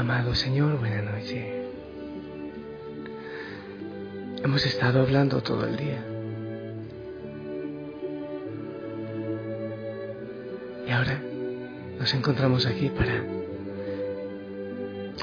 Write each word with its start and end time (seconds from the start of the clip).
Amado 0.00 0.34
Señor, 0.34 0.78
buena 0.78 1.02
noche. 1.02 1.66
Hemos 4.42 4.64
estado 4.64 5.02
hablando 5.02 5.42
todo 5.42 5.66
el 5.66 5.76
día. 5.76 6.02
Y 10.88 10.90
ahora 10.90 11.20
nos 11.98 12.14
encontramos 12.14 12.64
aquí 12.64 12.88
para 12.88 13.22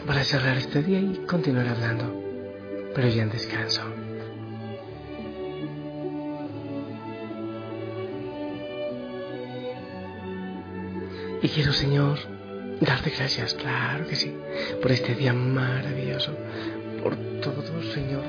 para 0.06 0.24
cerrar 0.24 0.58
este 0.58 0.84
día 0.84 1.00
y 1.00 1.24
continuar 1.28 1.68
hablando, 1.70 2.14
pero 2.94 3.08
ya 3.08 3.24
en 3.24 3.32
descanso. 3.32 3.82
Y 11.42 11.50
quiero, 11.50 11.74
Señor, 11.74 12.20
darte 12.82 13.10
gracias, 13.10 13.54
claro 13.56 14.08
que 14.08 14.16
sí, 14.16 14.36
por 14.82 14.92
este 14.92 15.16
día 15.16 15.34
maravilloso, 15.34 16.34
por 17.02 17.16
todo, 17.42 17.82
Señor, 17.94 18.24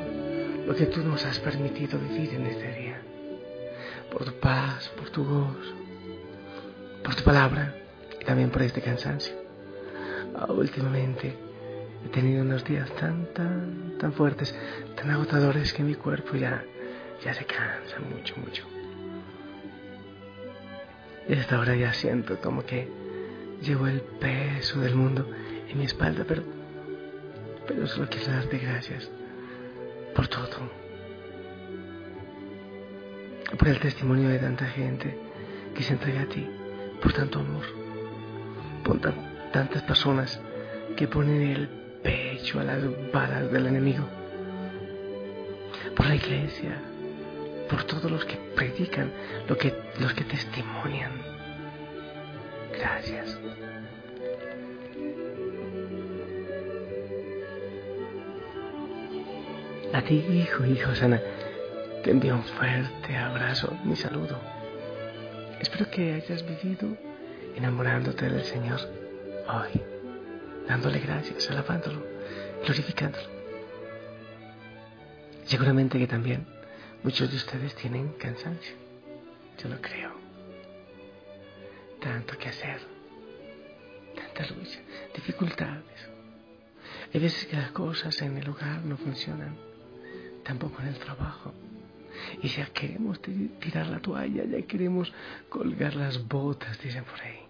lo 0.66 0.74
que 0.74 0.86
tú 0.86 1.02
nos 1.02 1.24
has 1.24 1.38
permitido 1.38 1.98
vivir 1.98 2.34
en 2.34 2.46
este 2.46 2.72
día, 2.72 3.00
por 4.10 4.24
tu 4.24 4.32
paz, 4.34 4.88
por 4.96 5.10
tu 5.10 5.24
gozo, 5.24 5.74
por 7.02 7.14
tu 7.14 7.22
palabra 7.22 7.74
y 8.20 8.24
también 8.24 8.50
por 8.50 8.62
este 8.62 8.80
cansancio. 8.80 9.34
Ah, 10.34 10.52
últimamente 10.52 11.34
he 12.04 12.08
tenido 12.08 12.42
unos 12.42 12.64
días 12.64 12.90
tan, 12.96 13.26
tan, 13.34 13.98
tan 13.98 14.12
fuertes, 14.12 14.54
tan 14.96 15.10
agotadores 15.10 15.72
que 15.72 15.82
mi 15.82 15.94
cuerpo 15.94 16.36
ya, 16.36 16.64
ya 17.24 17.34
se 17.34 17.44
cansa 17.44 17.98
mucho, 18.00 18.36
mucho. 18.36 18.64
Y 21.28 21.34
hasta 21.34 21.56
ahora 21.56 21.76
ya 21.76 21.92
siento 21.92 22.40
como 22.40 22.64
que 22.64 22.88
llevo 23.62 23.86
el 23.86 24.00
peso 24.00 24.80
del 24.80 24.94
mundo 24.94 25.28
en 25.68 25.78
mi 25.78 25.84
espalda, 25.84 26.24
pero, 26.26 26.42
pero 27.66 27.86
solo 27.86 28.08
quiero 28.08 28.32
darte 28.32 28.58
gracias 28.58 29.10
por 30.14 30.28
todo. 30.28 30.70
Por 33.58 33.68
el 33.68 33.78
testimonio 33.78 34.28
de 34.28 34.38
tanta 34.38 34.66
gente 34.66 35.16
que 35.74 35.82
se 35.82 35.94
entrega 35.94 36.22
a 36.22 36.26
ti, 36.26 36.46
por 37.02 37.12
tanto 37.12 37.40
amor, 37.40 37.64
por 38.84 38.98
tantas 39.52 39.82
personas 39.82 40.40
que 40.96 41.08
ponen 41.08 41.42
el 41.42 41.68
pecho 42.02 42.60
a 42.60 42.64
las 42.64 42.82
balas 43.12 43.50
del 43.50 43.66
enemigo, 43.66 44.04
por 45.96 46.06
la 46.06 46.16
iglesia, 46.16 46.76
por 47.68 47.84
todos 47.84 48.10
los 48.10 48.24
que 48.24 48.36
predican, 48.54 49.12
que, 49.58 49.74
los 50.00 50.14
que 50.14 50.24
testimonian. 50.24 51.27
Gracias. 52.78 53.38
A 59.92 60.02
ti, 60.02 60.14
hijo, 60.14 60.64
hijo 60.64 60.94
Sana, 60.94 61.20
te 62.04 62.10
envío 62.10 62.36
un 62.36 62.44
fuerte 62.44 63.16
abrazo, 63.16 63.76
mi 63.84 63.96
saludo. 63.96 64.38
Espero 65.60 65.90
que 65.90 66.14
hayas 66.14 66.44
vivido 66.46 66.96
enamorándote 67.56 68.28
del 68.28 68.44
Señor 68.44 68.80
hoy, 69.48 69.82
dándole 70.68 71.00
gracias, 71.00 71.50
alabándolo, 71.50 72.04
glorificándolo. 72.64 73.26
Seguramente 75.44 75.98
que 75.98 76.06
también 76.06 76.46
Muchos 77.02 77.30
de 77.30 77.36
ustedes 77.36 77.74
tienen 77.76 78.08
cansancio, 78.14 78.74
yo 79.62 79.68
lo 79.68 79.80
creo. 79.80 80.27
Hacer, 82.48 82.80
tanta 84.16 84.54
lucha, 84.54 84.80
dificultades. 85.14 86.08
Hay 87.12 87.20
veces 87.20 87.46
que 87.46 87.56
las 87.56 87.72
cosas 87.72 88.20
en 88.22 88.38
el 88.38 88.48
hogar 88.48 88.84
no 88.84 88.96
funcionan, 88.96 89.54
tampoco 90.44 90.80
en 90.80 90.88
el 90.88 90.98
trabajo. 90.98 91.52
Y 92.42 92.48
ya 92.48 92.66
queremos 92.66 93.20
tirar 93.20 93.88
la 93.88 94.00
toalla, 94.00 94.44
ya 94.44 94.62
queremos 94.62 95.12
colgar 95.48 95.94
las 95.94 96.26
botas, 96.26 96.80
dicen 96.82 97.04
por 97.04 97.20
ahí. 97.20 97.40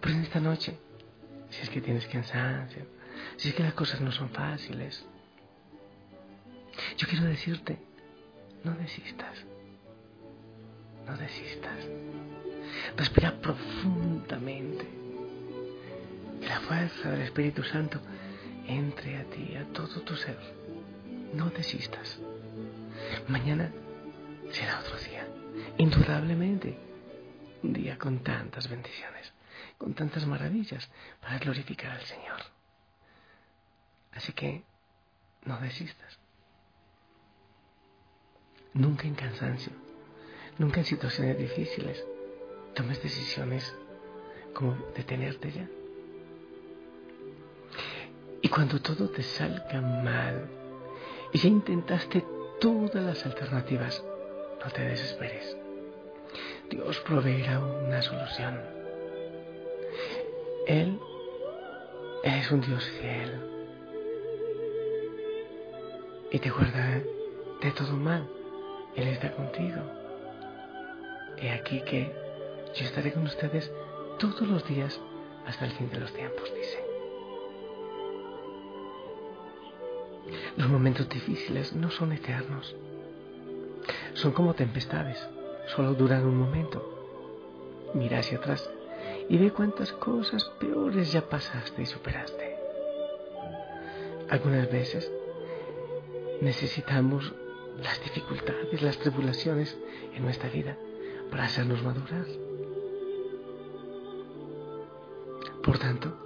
Pero 0.00 0.14
en 0.14 0.22
esta 0.22 0.40
noche, 0.40 0.76
si 1.50 1.62
es 1.62 1.70
que 1.70 1.80
tienes 1.80 2.06
cansancio, 2.06 2.86
si 3.36 3.48
es 3.48 3.54
que 3.54 3.62
las 3.62 3.74
cosas 3.74 4.00
no 4.00 4.12
son 4.12 4.28
fáciles, 4.30 5.04
yo 6.96 7.08
quiero 7.08 7.24
decirte, 7.24 7.78
no 8.62 8.74
desistas, 8.74 9.38
no 11.06 11.16
desistas. 11.16 11.78
Respira 12.96 13.32
profundamente. 13.40 14.86
Que 16.40 16.46
la 16.46 16.60
fuerza 16.60 17.10
del 17.10 17.22
Espíritu 17.22 17.62
Santo 17.62 18.00
entre 18.66 19.16
a 19.18 19.24
ti, 19.24 19.56
a 19.56 19.64
todo 19.72 20.00
tu 20.02 20.16
ser. 20.16 20.38
No 21.32 21.50
desistas. 21.50 22.18
Mañana 23.28 23.72
será 24.50 24.80
otro 24.80 24.98
día. 24.98 25.26
Indudablemente. 25.78 26.78
Un 27.62 27.72
día 27.72 27.98
con 27.98 28.20
tantas 28.20 28.68
bendiciones, 28.68 29.32
con 29.78 29.94
tantas 29.94 30.26
maravillas 30.26 30.88
para 31.20 31.38
glorificar 31.38 31.92
al 31.92 32.02
Señor. 32.02 32.40
Así 34.12 34.32
que 34.32 34.62
no 35.44 35.58
desistas 35.58 36.18
nunca 38.76 39.06
en 39.06 39.14
cansancio, 39.14 39.72
nunca 40.58 40.80
en 40.80 40.86
situaciones 40.86 41.38
difíciles, 41.38 42.04
tomes 42.76 43.02
decisiones 43.02 43.74
como 44.52 44.76
detenerte 44.94 45.50
ya. 45.50 45.68
Y 48.42 48.48
cuando 48.48 48.80
todo 48.80 49.08
te 49.08 49.22
salga 49.22 49.80
mal 49.80 50.46
y 51.32 51.38
ya 51.38 51.48
intentaste 51.48 52.22
todas 52.60 53.02
las 53.02 53.24
alternativas, 53.24 54.04
no 54.62 54.70
te 54.70 54.82
desesperes. 54.82 55.56
Dios 56.70 57.00
proveerá 57.00 57.60
una 57.60 58.02
solución. 58.02 58.60
Él 60.66 61.00
es 62.24 62.50
un 62.50 62.60
Dios 62.60 62.84
fiel 63.00 63.40
y 66.30 66.38
te 66.38 66.50
guarda 66.50 67.00
de 67.62 67.70
todo 67.70 67.92
mal. 67.92 68.28
Él 68.96 69.08
está 69.08 69.32
contigo. 69.32 69.80
He 71.38 71.50
aquí 71.50 71.80
que 71.82 72.25
yo 72.76 72.84
estaré 72.84 73.12
con 73.12 73.24
ustedes 73.24 73.72
todos 74.18 74.46
los 74.46 74.66
días 74.66 75.00
hasta 75.46 75.64
el 75.64 75.72
fin 75.72 75.88
de 75.90 76.00
los 76.00 76.12
tiempos, 76.12 76.52
dice. 76.54 76.84
Los 80.56 80.68
momentos 80.68 81.08
difíciles 81.08 81.74
no 81.74 81.90
son 81.90 82.12
eternos. 82.12 82.74
Son 84.14 84.32
como 84.32 84.54
tempestades, 84.54 85.26
solo 85.74 85.94
duran 85.94 86.26
un 86.26 86.36
momento. 86.36 87.90
Mira 87.94 88.18
hacia 88.18 88.38
atrás 88.38 88.68
y 89.28 89.38
ve 89.38 89.52
cuántas 89.52 89.92
cosas 89.92 90.44
peores 90.58 91.12
ya 91.12 91.28
pasaste 91.28 91.82
y 91.82 91.86
superaste. 91.86 92.56
Algunas 94.28 94.70
veces 94.70 95.10
necesitamos 96.40 97.32
las 97.82 98.02
dificultades, 98.02 98.82
las 98.82 98.98
tribulaciones 98.98 99.76
en 100.14 100.24
nuestra 100.24 100.50
vida 100.50 100.76
para 101.30 101.44
hacernos 101.44 101.82
madurar. 101.82 102.45
Por 105.66 105.80
tanto, 105.80 106.16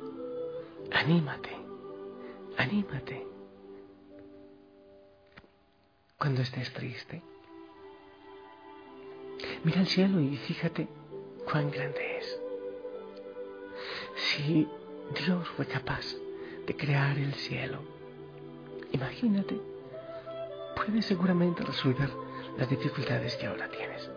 anímate, 0.93 1.57
anímate. 2.59 3.27
Cuando 6.19 6.43
estés 6.43 6.71
triste, 6.75 7.23
mira 9.65 9.81
al 9.81 9.87
cielo 9.87 10.21
y 10.21 10.37
fíjate 10.37 10.87
cuán 11.51 11.71
grande 11.71 12.19
es. 12.19 12.41
Si 14.15 14.69
Dios 15.25 15.49
fue 15.57 15.65
capaz 15.65 16.05
de 16.67 16.77
crear 16.77 17.17
el 17.17 17.33
cielo, 17.33 17.79
imagínate 18.93 19.59
puede 20.77 21.01
seguramente 21.01 21.63
resolver 21.65 22.11
las 22.59 22.69
dificultades 22.69 23.37
que 23.37 23.47
ahora 23.47 23.71
tienes. 23.71 24.11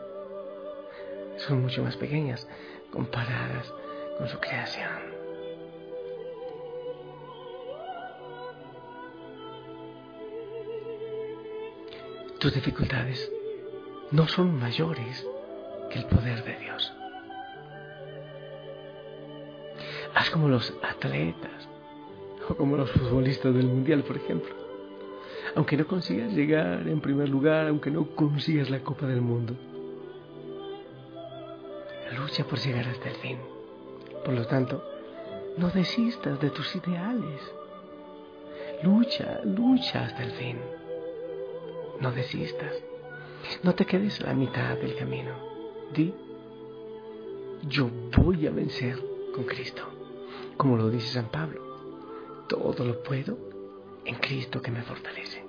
Son 1.37 1.61
mucho 1.61 1.81
más 1.81 1.95
pequeñas 1.95 2.45
comparadas 2.91 3.73
con 4.17 4.27
su 4.27 4.39
creación. 4.39 5.12
Tus 12.43 12.53
dificultades 12.53 13.31
no 14.11 14.27
son 14.27 14.59
mayores 14.59 15.25
que 15.89 15.99
el 15.99 16.05
poder 16.07 16.43
de 16.43 16.59
Dios. 16.59 16.93
Haz 20.13 20.29
como 20.29 20.49
los 20.49 20.73
atletas 20.83 21.69
o 22.49 22.55
como 22.55 22.75
los 22.75 22.91
futbolistas 22.91 23.55
del 23.55 23.67
mundial, 23.67 24.03
por 24.03 24.17
ejemplo 24.17 24.53
aunque 25.55 25.77
no 25.77 25.87
consigas 25.87 26.33
llegar 26.33 26.85
en 26.87 26.99
primer 26.99 27.29
lugar, 27.29 27.67
aunque 27.67 27.91
no 27.91 28.07
consigas 28.15 28.69
la 28.69 28.79
Copa 28.79 29.05
del 29.05 29.21
Mundo. 29.21 29.53
Lucha 32.17 32.43
por 32.43 32.59
llegar 32.59 32.87
hasta 32.87 33.09
el 33.09 33.15
fin. 33.15 33.37
Por 34.25 34.33
lo 34.33 34.45
tanto, 34.47 34.83
No 35.55 35.69
desistas 35.69 36.41
de 36.41 36.49
tus 36.49 36.75
ideales. 36.75 37.39
Lucha, 38.81 39.39
lucha 39.45 40.05
hasta 40.05 40.23
el 40.23 40.31
fin. 40.31 40.57
No 42.03 42.11
desistas. 42.11 42.73
No 43.63 43.75
te 43.75 43.85
quedes 43.85 44.19
a 44.19 44.25
la 44.25 44.33
mitad 44.33 44.77
del 44.77 44.93
camino. 44.97 45.31
Di, 45.93 46.13
yo 47.69 47.89
voy 48.17 48.45
a 48.45 48.51
vencer 48.51 49.01
con 49.33 49.45
Cristo. 49.45 49.83
Como 50.57 50.75
lo 50.75 50.89
dice 50.89 51.13
San 51.13 51.29
Pablo, 51.29 52.45
todo 52.49 52.83
lo 52.83 53.01
puedo 53.03 53.37
en 54.03 54.15
Cristo 54.15 54.61
que 54.61 54.69
me 54.69 54.81
fortalece. 54.81 55.45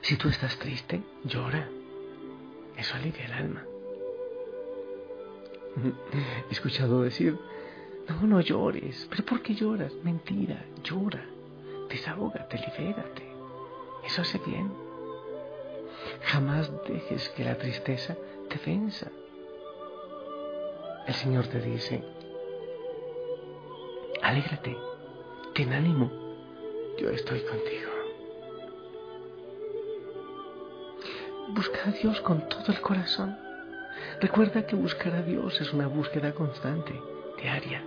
Si 0.00 0.16
tú 0.16 0.30
estás 0.30 0.58
triste, 0.58 1.02
llora. 1.24 1.68
Eso 2.74 2.94
alivia 2.94 3.26
el 3.26 3.32
alma. 3.32 3.66
He 6.48 6.52
escuchado 6.52 7.02
decir, 7.02 7.38
no, 8.08 8.26
no 8.26 8.40
llores. 8.40 9.06
¿Pero 9.10 9.26
por 9.26 9.42
qué 9.42 9.54
lloras? 9.54 9.92
Mentira, 10.02 10.64
llora. 10.82 11.35
Desahógate, 11.88 12.58
libérate. 12.58 13.22
Eso 14.04 14.22
hace 14.22 14.38
bien. 14.38 14.72
Jamás 16.22 16.70
dejes 16.86 17.28
que 17.30 17.44
la 17.44 17.56
tristeza 17.56 18.16
te 18.48 18.58
venza. 18.64 19.10
El 21.06 21.14
Señor 21.14 21.46
te 21.46 21.60
dice, 21.60 22.02
alégrate, 24.22 24.76
ten 25.54 25.72
ánimo, 25.72 26.10
yo 26.98 27.10
estoy 27.10 27.40
contigo. 27.42 27.90
Busca 31.48 31.88
a 31.88 31.92
Dios 31.92 32.20
con 32.22 32.48
todo 32.48 32.72
el 32.72 32.80
corazón. 32.80 33.38
Recuerda 34.20 34.66
que 34.66 34.74
buscar 34.74 35.14
a 35.14 35.22
Dios 35.22 35.60
es 35.60 35.72
una 35.72 35.86
búsqueda 35.86 36.34
constante, 36.34 37.00
diaria. 37.40 37.84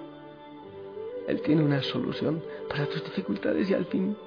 Él 1.29 1.41
tiene 1.43 1.63
una 1.63 1.83
solución 1.83 2.43
para 2.67 2.87
tus 2.87 3.03
dificultades 3.03 3.69
y 3.69 3.75
al 3.75 3.85
fin 3.85 4.17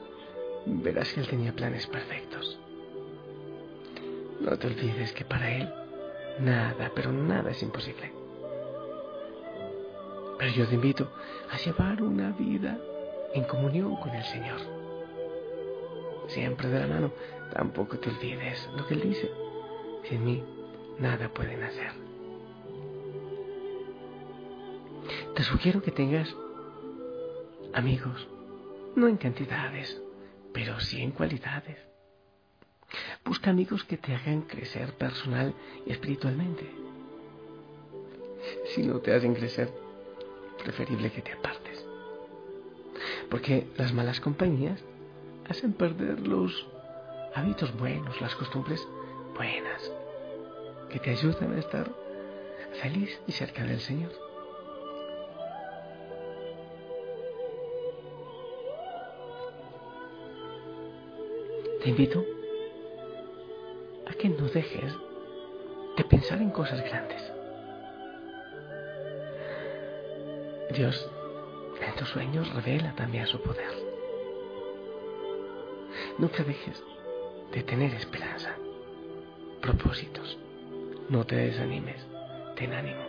verás 0.67 1.13
que 1.13 1.19
Él 1.19 1.27
tenía 1.27 1.53
planes 1.53 1.85
perfectos. 1.89 2.61
No 4.41 4.57
te 4.57 4.69
olvides 4.69 5.13
que 5.13 5.25
para 5.25 5.51
Él 5.51 5.69
nada, 6.39 6.93
pero 6.95 7.11
nada 7.11 7.51
es 7.51 7.61
imposible. 7.61 8.13
Pero 10.39 10.53
yo 10.53 10.67
te 10.69 10.77
invito 10.77 11.11
a 11.51 11.57
llevar 11.57 12.01
una 12.05 12.31
vida 12.31 12.79
en 13.35 13.43
comunión 13.45 13.97
con 13.97 14.11
el 14.11 14.25
Señor. 14.25 14.61
Siempre 16.29 16.69
de 16.69 16.79
la 16.79 16.87
mano, 16.87 17.13
tampoco 17.53 17.99
te 17.99 18.11
olvides 18.11 18.71
lo 18.77 18.87
que 18.87 18.95
Él 18.95 19.01
dice. 19.01 19.29
Sin 20.05 20.25
mí 20.25 20.45
nada 21.01 21.29
pueden 21.31 21.65
hacer. 21.65 21.91
Te 25.35 25.43
sugiero 25.43 25.83
que 25.83 25.91
tengas 25.91 26.33
amigos, 27.75 28.29
no 28.97 29.09
en 29.09 29.17
cantidades, 29.17 30.01
pero 30.53 30.79
sí 30.81 31.01
en 31.01 31.13
cualidades. 31.13 31.79
Busca 33.25 33.51
amigos 33.51 33.85
que 33.85 33.97
te 33.97 34.15
hagan 34.15 34.43
crecer 34.43 34.93
personal 34.95 35.55
y 35.87 35.93
espiritualmente. 35.93 36.71
Si 38.75 38.83
no 38.83 38.99
te 38.99 39.15
hacen 39.15 39.35
crecer, 39.35 39.73
preferible 40.63 41.11
que 41.11 41.23
te 41.23 41.33
apartes. 41.33 41.85
Porque 43.31 43.67
las 43.77 43.93
malas 43.93 44.21
compañías 44.21 44.83
hacen 45.49 45.73
perder 45.73 46.27
los 46.27 46.67
hábitos 47.35 47.77
buenos, 47.79 48.21
las 48.21 48.35
costumbres 48.35 48.87
buenas, 49.35 49.91
que 50.91 50.99
te 50.99 51.11
ayudan 51.11 51.55
a 51.55 51.59
estar 51.59 51.91
feliz 52.81 53.19
y 53.27 53.33
cerca 53.33 53.65
del 53.65 53.81
Señor. 53.81 54.22
Te 61.83 61.89
invito 61.89 62.25
a 64.07 64.13
que 64.13 64.29
no 64.29 64.47
dejes 64.47 64.95
de 65.97 66.05
pensar 66.05 66.41
en 66.41 66.51
cosas 66.51 66.81
grandes. 66.85 67.21
Dios 70.77 71.11
en 71.85 71.95
tus 71.97 72.09
sueños 72.11 72.55
revela 72.55 72.95
también 72.95 73.27
su 73.27 73.43
poder. 73.43 73.73
Nunca 76.19 76.45
dejes 76.45 76.81
de 77.53 77.65
tener 77.65 77.93
esperanza, 77.95 78.55
propósitos. 79.61 80.39
No 81.09 81.27
te 81.27 81.35
desanimes, 81.35 82.07
ten 82.55 82.75
ánimo. 82.75 83.03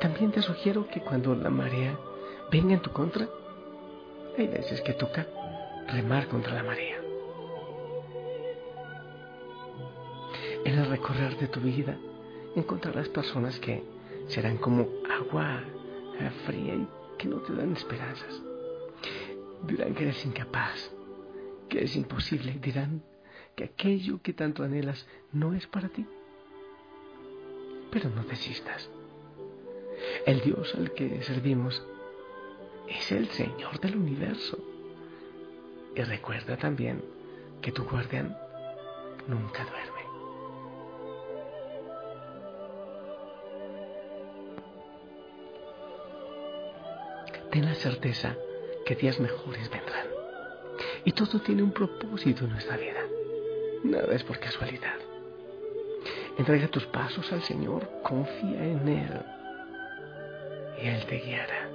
También 0.00 0.32
te 0.32 0.42
sugiero 0.42 0.88
que 0.88 1.02
cuando 1.02 1.36
la 1.36 1.50
marea 1.50 1.96
venga 2.50 2.74
en 2.74 2.82
tu 2.82 2.90
contra, 2.90 3.28
hay 4.36 4.48
veces 4.48 4.80
que 4.80 4.92
toca 4.92 5.28
remar 5.88 6.28
contra 6.28 6.54
la 6.54 6.62
marea. 6.62 7.00
En 10.64 10.78
el 10.78 10.86
recorrer 10.86 11.36
de 11.38 11.48
tu 11.48 11.60
vida 11.60 11.96
encontrarás 12.54 13.08
personas 13.08 13.58
que 13.58 13.82
serán 14.28 14.58
como 14.58 14.88
agua 15.10 15.62
fría 16.46 16.74
y 16.74 16.88
que 17.16 17.28
no 17.28 17.38
te 17.38 17.54
dan 17.54 17.72
esperanzas. 17.72 18.42
Dirán 19.66 19.94
que 19.94 20.04
eres 20.04 20.24
incapaz, 20.24 20.92
que 21.68 21.84
es 21.84 21.96
imposible. 21.96 22.58
Dirán 22.60 23.02
que 23.56 23.64
aquello 23.64 24.20
que 24.22 24.32
tanto 24.32 24.62
anhelas 24.62 25.06
no 25.32 25.54
es 25.54 25.66
para 25.66 25.88
ti. 25.88 26.06
Pero 27.90 28.10
no 28.10 28.24
desistas. 28.24 28.90
El 30.26 30.40
Dios 30.42 30.74
al 30.74 30.92
que 30.92 31.22
servimos 31.22 31.82
es 32.88 33.12
el 33.12 33.28
Señor 33.28 33.80
del 33.80 33.96
universo. 33.96 34.58
Y 35.98 36.02
recuerda 36.04 36.56
también 36.56 37.04
que 37.60 37.72
tu 37.72 37.82
guardián 37.84 38.38
nunca 39.26 39.64
duerme. 39.64 39.98
ten 47.50 47.64
la 47.64 47.74
certeza 47.74 48.36
que 48.86 48.94
días 48.94 49.18
mejores 49.18 49.68
vendrán. 49.70 50.06
Y 51.04 51.10
todo 51.10 51.40
tiene 51.40 51.64
un 51.64 51.72
propósito 51.72 52.44
en 52.44 52.52
nuestra 52.52 52.76
vida. 52.76 53.00
Nada 53.82 54.14
es 54.14 54.22
por 54.22 54.38
casualidad. 54.38 54.94
Entrega 56.38 56.68
tus 56.68 56.86
pasos 56.86 57.32
al 57.32 57.42
Señor, 57.42 57.90
confía 58.04 58.64
en 58.64 58.86
Él 58.86 59.20
y 60.80 60.86
Él 60.86 61.04
te 61.06 61.16
guiará. 61.18 61.67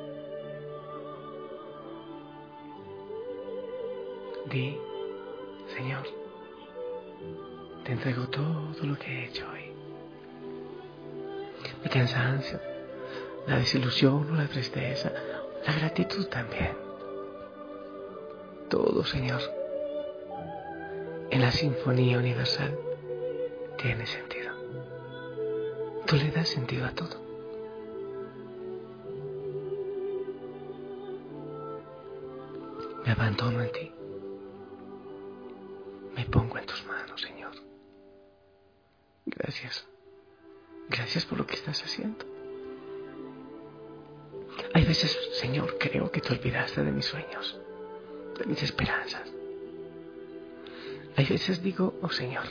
Di, 4.50 4.78
Señor, 5.76 6.04
te 7.84 7.92
entrego 7.92 8.28
todo 8.28 8.74
lo 8.84 8.98
que 8.98 9.08
he 9.08 9.26
hecho 9.26 9.46
hoy. 9.50 9.74
Mi 11.84 11.90
cansancio, 11.90 12.60
la 13.48 13.58
desilusión 13.58 14.32
o 14.32 14.36
la 14.36 14.48
tristeza 14.48 15.12
la 15.66 15.74
gratitud 15.74 16.26
también. 16.28 16.76
Todo, 18.70 19.04
Señor, 19.06 19.42
en 21.30 21.42
la 21.42 21.52
Sinfonía 21.52 22.18
Universal 22.18 22.78
tiene 23.78 24.06
sentido. 24.06 24.54
Tú 26.06 26.16
le 26.18 26.32
das 26.32 26.50
sentido 26.50 26.86
a 26.86 26.92
todo. 26.92 27.22
Me 33.06 33.12
abandono 33.12 33.62
en 33.62 33.72
ti. 33.72 33.92
Pongo 36.32 36.58
en 36.58 36.66
tus 36.66 36.86
manos, 36.86 37.22
Señor. 37.22 37.52
Gracias. 39.26 39.88
Gracias 40.90 41.26
por 41.26 41.38
lo 41.38 41.46
que 41.46 41.56
estás 41.56 41.84
haciendo. 41.84 42.26
Hay 44.74 44.86
veces, 44.86 45.18
Señor, 45.34 45.78
creo 45.80 46.12
que 46.12 46.22
te 46.22 46.34
olvidaste 46.34 46.84
de 46.84 46.92
mis 46.92 47.06
sueños, 47.06 47.60
de 48.38 48.46
mis 48.46 48.62
esperanzas. 48.64 49.32
Hay 51.16 51.26
veces 51.26 51.62
digo, 51.62 51.94
oh 52.02 52.10
Señor, 52.10 52.46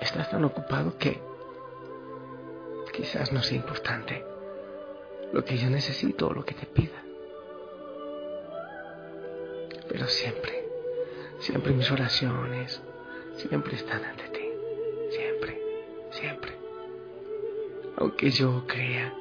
estás 0.00 0.30
tan 0.30 0.44
ocupado 0.44 0.96
que 0.98 1.20
quizás 2.92 3.32
no 3.32 3.42
sea 3.42 3.56
importante 3.56 4.24
lo 5.32 5.44
que 5.44 5.56
yo 5.56 5.68
necesito 5.70 6.28
o 6.28 6.34
lo 6.34 6.44
que 6.44 6.54
te 6.54 6.66
pida. 6.66 7.02
Pero 9.88 10.06
siempre, 10.08 10.65
siempre 11.38 11.72
mis 11.72 11.90
oraciones, 11.90 12.80
siempre 13.36 13.76
están 13.76 14.04
ante 14.04 14.24
ti. 14.28 14.48
Siempre, 15.10 15.60
siempre. 16.10 16.52
Aunque 17.96 18.30
yo 18.30 18.64
crea 18.66 19.14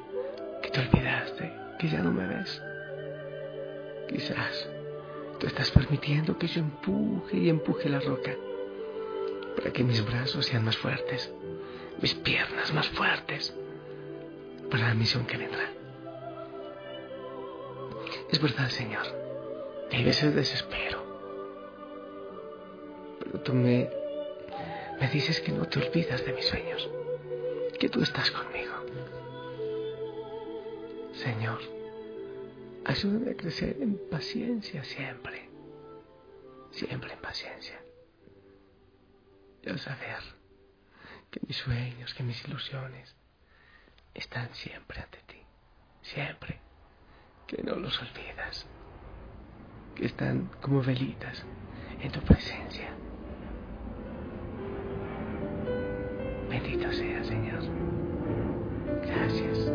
que 0.61 0.69
te 0.69 0.79
olvidaste 0.79 1.53
que 1.79 1.87
ya 1.89 2.01
no 2.01 2.11
me 2.11 2.27
ves. 2.27 2.61
Quizás 4.07 4.69
tú 5.39 5.47
estás 5.47 5.71
permitiendo 5.71 6.37
que 6.37 6.47
yo 6.47 6.61
empuje 6.61 7.37
y 7.37 7.49
empuje 7.49 7.89
la 7.89 7.99
roca 7.99 8.35
para 9.55 9.71
que 9.71 9.83
mis 9.83 10.05
brazos 10.05 10.45
sean 10.45 10.65
más 10.65 10.77
fuertes, 10.77 11.31
mis 12.01 12.13
piernas 12.13 12.73
más 12.73 12.87
fuertes 12.89 13.53
para 14.69 14.89
la 14.89 14.93
misión 14.93 15.25
que 15.25 15.37
vendrá. 15.37 15.69
Es 18.29 18.41
verdad, 18.41 18.69
Señor, 18.69 19.05
que 19.89 19.97
hay 19.97 20.03
veces 20.03 20.35
desespero, 20.35 21.04
pero 21.04 21.04
tú 23.41 23.53
me, 23.53 23.89
me 24.99 25.09
dices 25.09 25.41
que 25.41 25.51
no 25.51 25.67
te 25.67 25.79
olvidas 25.79 26.25
de 26.25 26.33
mis 26.33 26.45
sueños, 26.45 26.89
que 27.79 27.89
tú 27.89 28.01
estás 28.01 28.31
conmigo. 28.31 28.73
Señor, 31.13 31.59
ayúdame 32.85 33.31
a 33.31 33.37
crecer 33.37 33.77
en 33.79 33.97
paciencia 34.09 34.83
siempre, 34.83 35.49
siempre 36.71 37.13
en 37.13 37.19
paciencia. 37.19 37.81
Y 39.63 39.69
al 39.69 39.79
saber 39.79 40.19
que 41.31 41.39
mis 41.47 41.57
sueños, 41.57 42.13
que 42.13 42.23
mis 42.23 42.43
ilusiones 42.47 43.15
están 44.13 44.53
siempre 44.53 45.01
ante 45.01 45.17
ti, 45.27 45.41
siempre, 46.01 46.59
que 47.47 47.63
no 47.63 47.75
los 47.75 47.99
olvidas, 48.01 48.67
que 49.95 50.05
están 50.05 50.49
como 50.61 50.81
velitas 50.81 51.43
en 52.01 52.11
tu 52.11 52.21
presencia. 52.21 52.89
Bendito 56.65 56.91
sea, 56.93 57.23
Señor. 57.23 57.59
Gracias. 59.05 59.71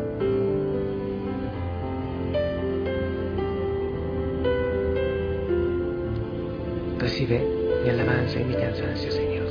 Recibe 6.99 7.47
mi 7.83 7.89
alabanza 7.89 8.41
y 8.41 8.43
mi 8.43 8.55
cansancio, 8.55 9.11
Señor. 9.11 9.47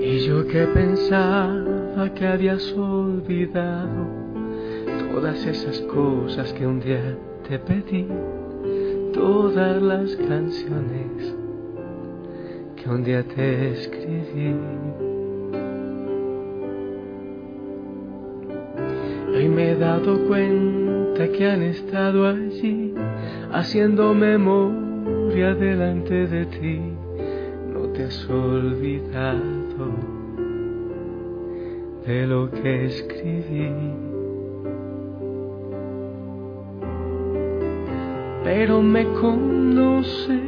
Y 0.00 0.18
yo 0.20 0.46
que 0.46 0.66
pensaba 0.66 2.14
que 2.14 2.26
habías 2.28 2.72
olvidado 2.74 4.06
todas 5.12 5.44
esas 5.44 5.80
cosas 5.80 6.52
que 6.52 6.64
un 6.64 6.78
día 6.78 7.18
te 7.48 7.58
pedí, 7.58 8.06
todas 9.12 9.82
las 9.82 10.14
canciones 10.14 11.37
que 12.88 12.94
un 12.94 13.04
día 13.04 13.22
te 13.22 13.70
escribí. 13.72 14.54
Hoy 19.34 19.48
me 19.48 19.72
he 19.72 19.76
dado 19.76 20.26
cuenta 20.26 21.28
que 21.28 21.46
han 21.46 21.62
estado 21.62 22.26
allí 22.26 22.94
haciendo 23.52 24.14
memoria 24.14 25.54
delante 25.54 26.26
de 26.26 26.46
ti. 26.46 26.80
No 27.72 27.88
te 27.92 28.04
has 28.04 28.30
olvidado 28.30 29.92
de 32.06 32.26
lo 32.26 32.50
que 32.50 32.86
escribí. 32.86 33.70
Pero 38.44 38.80
me 38.80 39.04
conoces 39.20 40.47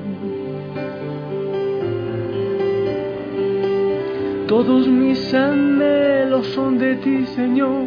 Todos 4.51 4.85
mis 4.85 5.33
anhelos 5.33 6.45
son 6.47 6.77
de 6.77 6.97
ti, 6.97 7.25
Señor. 7.27 7.85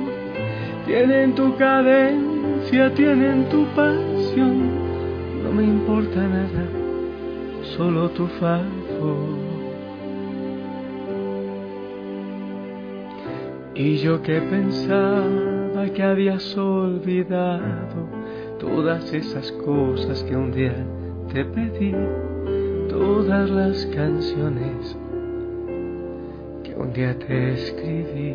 Tienen 0.87 1.35
tu 1.35 1.55
cadencia, 1.57 2.91
tienen 2.95 3.51
tu 3.51 3.67
pasión. 3.77 4.71
No 5.43 5.53
me 5.53 5.63
importa 5.63 6.27
nada, 6.27 6.67
solo 7.77 8.09
tu 8.13 8.27
favor. 8.41 9.29
Y 13.75 13.97
yo 13.99 14.23
que 14.23 14.41
pensaba 14.41 15.85
que 15.95 16.03
habías 16.03 16.57
olvidado 16.57 18.09
todas 18.59 19.13
esas 19.13 19.53
cosas 19.53 20.23
que 20.23 20.35
un 20.35 20.51
día 20.51 20.77
te 21.31 21.45
pedí, 21.45 21.95
todas 22.89 23.51
las 23.51 23.85
canciones 23.95 24.97
un 26.77 26.93
día 26.93 27.17
te 27.19 27.55
escribí. 27.55 28.35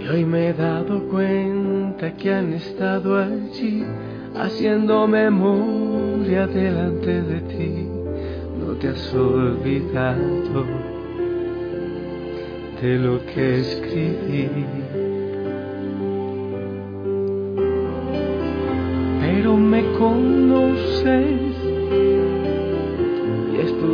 Y 0.00 0.08
hoy 0.08 0.24
me 0.24 0.48
he 0.48 0.52
dado 0.52 1.08
cuenta 1.08 2.14
que 2.16 2.32
han 2.32 2.52
estado 2.54 3.18
allí 3.18 3.84
haciendo 4.34 5.06
memoria 5.06 6.46
delante 6.46 7.22
de 7.22 7.40
ti. 7.42 7.88
No 8.58 8.74
te 8.74 8.88
has 8.88 9.14
olvidado 9.14 10.64
de 12.80 12.98
lo 12.98 13.24
que 13.26 13.60
escribí. 13.60 14.48
Pero 19.20 19.56
me 19.56 19.82
conoces 19.98 21.51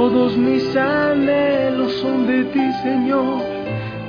Todos 0.00 0.34
mis 0.34 0.64
anhelos 0.74 1.92
son 2.00 2.26
de 2.26 2.44
ti, 2.44 2.72
Señor. 2.82 3.42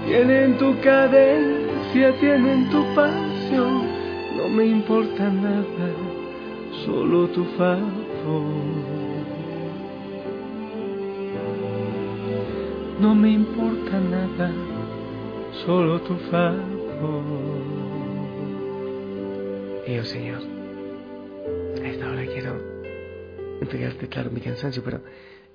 Tienen 0.07 0.57
tu 0.57 0.79
cadencia, 0.79 2.13
tienen 2.17 2.69
tu 2.69 2.81
pasión. 2.95 3.89
No 4.37 4.47
me 4.47 4.67
importa 4.67 5.29
nada, 5.29 5.89
solo 6.85 7.27
tu 7.27 7.43
favor. 7.57 7.81
No 13.01 13.13
me 13.13 13.31
importa 13.31 13.99
nada, 13.99 14.49
solo 15.65 15.99
tu 16.03 16.15
favor. 16.31 17.23
Y 19.85 19.95
yo, 19.95 20.05
Señor, 20.05 20.41
a 21.83 21.85
esta 21.85 22.09
hora 22.09 22.25
quiero 22.27 22.55
entregarte, 23.59 24.07
claro, 24.07 24.31
mi 24.31 24.39
cansancio, 24.39 24.81
pero 24.85 25.01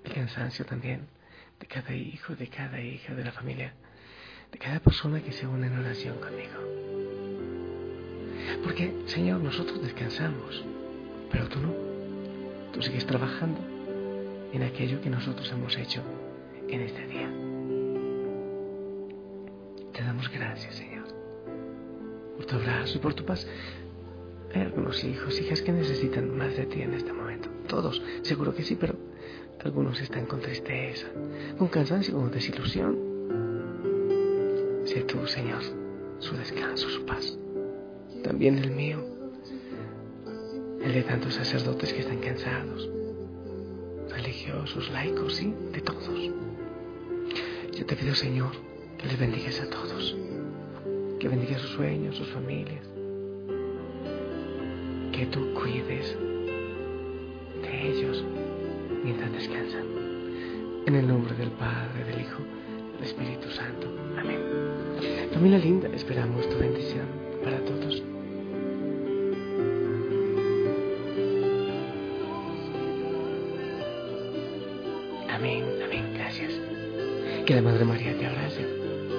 el 0.06 0.12
cansancio 0.12 0.64
también 0.64 1.06
de 1.60 1.66
cada 1.66 1.94
hijo, 1.94 2.34
de 2.34 2.48
cada 2.48 2.80
hija 2.80 3.14
de 3.14 3.24
la 3.24 3.32
familia, 3.32 3.74
de 4.52 4.58
cada 4.58 4.80
persona 4.80 5.20
que 5.22 5.32
se 5.32 5.46
une 5.46 5.66
en 5.66 5.78
oración 5.78 6.18
conmigo. 6.18 6.54
Porque, 8.62 8.94
Señor, 9.06 9.40
nosotros 9.40 9.82
descansamos, 9.82 10.64
pero 11.30 11.48
tú 11.48 11.58
no. 11.60 11.74
Tú 12.72 12.82
sigues 12.82 13.06
trabajando 13.06 13.58
en 14.52 14.62
aquello 14.62 15.00
que 15.00 15.10
nosotros 15.10 15.50
hemos 15.50 15.76
hecho 15.76 16.02
en 16.68 16.80
este 16.82 17.06
día. 17.06 17.30
Te 19.92 20.02
damos 20.02 20.30
gracias, 20.30 20.74
Señor, 20.74 21.06
por 22.36 22.44
tu 22.44 22.56
abrazo 22.56 22.98
y 22.98 23.00
por 23.00 23.14
tu 23.14 23.24
paz. 23.24 23.46
Hay 24.54 24.60
algunos 24.60 25.02
hijos, 25.04 25.40
hijas 25.40 25.62
que 25.62 25.72
necesitan 25.72 26.36
más 26.36 26.56
de 26.56 26.66
ti 26.66 26.82
en 26.82 26.94
este 26.94 27.12
momento. 27.12 27.48
Todos, 27.66 28.00
seguro 28.22 28.54
que 28.54 28.62
sí, 28.62 28.76
pero 28.76 28.96
algunos 29.64 30.00
están 30.00 30.26
con 30.26 30.40
tristeza, 30.40 31.06
con 31.58 31.68
cansancio, 31.68 32.14
con 32.14 32.30
desilusión. 32.30 32.96
Sé 34.84 35.02
tú, 35.02 35.26
Señor, 35.26 35.62
su 36.18 36.36
descanso, 36.36 36.88
su 36.88 37.04
paz. 37.04 37.36
También 38.22 38.58
el 38.58 38.70
mío, 38.70 39.04
el 40.82 40.92
de 40.92 41.02
tantos 41.02 41.34
sacerdotes 41.34 41.92
que 41.92 42.00
están 42.00 42.18
cansados, 42.18 42.88
religiosos 44.10 44.90
laicos, 44.90 45.34
sí, 45.36 45.54
de 45.72 45.80
todos. 45.80 46.30
Yo 47.72 47.84
te 47.86 47.96
pido, 47.96 48.14
Señor, 48.14 48.52
que 48.98 49.06
les 49.06 49.18
bendigas 49.18 49.60
a 49.60 49.68
todos, 49.68 50.16
que 51.18 51.28
bendigas 51.28 51.60
sus 51.60 51.72
sueños, 51.72 52.16
sus 52.16 52.28
familias, 52.28 52.84
que 55.12 55.26
tú 55.26 55.52
cuides 55.54 56.16
descansan. 59.36 59.84
En 60.86 60.94
el 60.94 61.06
nombre 61.06 61.34
del 61.34 61.50
Padre, 61.50 62.04
del 62.04 62.20
Hijo, 62.20 62.42
del 62.94 63.04
Espíritu 63.04 63.50
Santo. 63.50 63.86
Amén. 64.18 64.40
Familia 65.32 65.58
linda, 65.58 65.88
esperamos 65.94 66.48
tu 66.48 66.56
bendición 66.56 67.06
para 67.44 67.58
todos. 67.60 68.02
Amén, 75.28 75.64
amén, 75.84 76.14
gracias. 76.14 76.52
Que 77.44 77.54
la 77.54 77.62
Madre 77.62 77.84
María 77.84 78.16
te 78.16 78.26
abrace. 78.26 78.64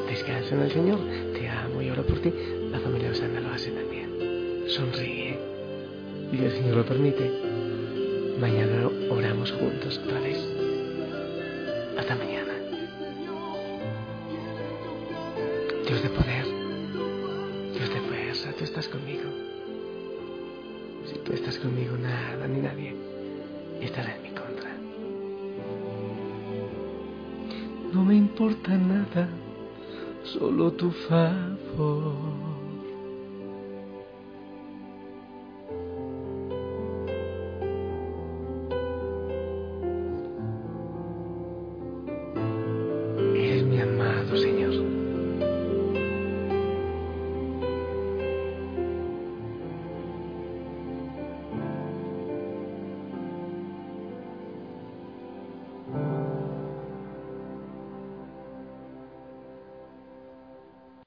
Descansa 0.09 0.55
en 0.55 0.61
el 0.61 0.71
Señor. 0.71 0.99
Te 1.33 1.47
amo 1.47 1.81
y 1.81 1.89
oro 1.91 2.03
por 2.03 2.19
ti. 2.19 2.33
La 2.71 2.79
familia 2.79 3.11
Osana 3.11 3.39
lo 3.39 3.49
hace 3.51 3.69
también. 3.69 4.63
Sonríe. 4.67 5.37
Y 6.31 6.43
el 6.43 6.51
Señor 6.51 6.77
lo 6.77 6.85
permite. 6.85 7.66
Mañana 8.39 8.89
oramos 9.09 9.51
juntos 9.51 9.99
otra 10.05 10.19
vez. 10.19 10.37
Hasta 11.97 12.15
mañana. 12.15 12.53
Dios 15.87 16.03
de 16.03 16.09
poder. 16.09 16.45
Dios 17.73 17.89
de 17.89 17.99
fuerza. 18.01 18.53
Tú 18.53 18.63
estás 18.63 18.87
conmigo. 18.87 19.29
Si 21.11 21.17
tú 21.19 21.33
estás 21.33 21.57
conmigo, 21.57 21.97
nada 21.97 22.47
ni 22.47 22.59
nadie 22.59 22.95
estará 23.81 24.15
en 24.15 24.21
mi 24.21 24.29
contra. 24.29 24.71
No 27.93 28.03
me 28.03 28.15
importa 28.15 28.77
nada, 28.77 29.29
solo 30.23 30.71
tu 30.73 30.91
favor. 30.91 32.56